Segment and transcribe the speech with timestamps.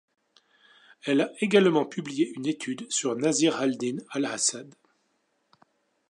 [1.03, 4.73] Elle a également publié une étude sur Nâsir ad-Dîn al-'Asad.